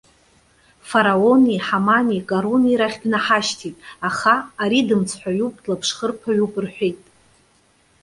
Фараони, 0.89 1.57
Ҳамани, 1.67 2.25
Каруни 2.29 2.79
рахь 2.81 2.99
днаҳашьҭит. 3.03 3.75
Аха:- 4.09 4.45
Ари 4.63 4.87
дымцҳәаҩуп, 4.87 5.53
длаԥшхырԥаҩуп!- 5.63 6.59
рҳәеит. 6.63 6.99